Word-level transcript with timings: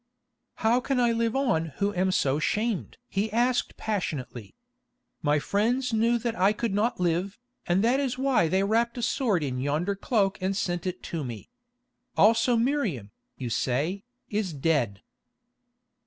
"How 0.65 0.79
can 0.79 0.99
I 0.99 1.11
live 1.11 1.35
on 1.35 1.65
who 1.77 1.93
am 1.93 2.11
so 2.11 2.39
shamed?" 2.39 2.97
he 3.07 3.31
asked 3.31 3.77
passionately. 3.77 4.55
"My 5.21 5.37
friends 5.37 5.93
knew 5.93 6.17
that 6.17 6.35
I 6.35 6.53
could 6.53 6.73
not 6.73 6.99
live, 6.99 7.37
and 7.67 7.83
that 7.83 7.99
is 7.99 8.17
why 8.17 8.47
they 8.47 8.63
wrapped 8.63 8.97
a 8.97 9.03
sword 9.03 9.43
in 9.43 9.59
yonder 9.59 9.93
cloak 9.95 10.41
and 10.41 10.57
sent 10.57 10.87
it 10.87 11.13
me. 11.13 11.51
Also 12.17 12.57
Miriam, 12.57 13.11
you 13.37 13.51
say, 13.51 14.03
is 14.27 14.53
dead." 14.53 15.03